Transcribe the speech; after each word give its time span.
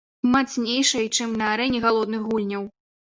Мацнейшай, 0.35 1.05
чым 1.17 1.37
на 1.41 1.51
арэне 1.57 1.85
галодных 1.87 2.27
гульняў. 2.31 2.65